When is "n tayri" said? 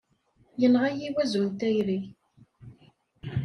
1.47-1.99